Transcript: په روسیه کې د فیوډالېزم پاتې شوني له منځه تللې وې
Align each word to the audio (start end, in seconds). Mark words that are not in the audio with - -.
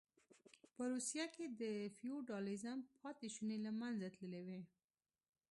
په 0.73 0.83
روسیه 0.93 1.25
کې 1.33 1.45
د 1.61 1.63
فیوډالېزم 1.97 2.79
پاتې 3.01 3.27
شوني 3.35 3.57
له 3.65 3.71
منځه 3.79 4.07
تللې 4.15 4.41
وې 4.47 4.61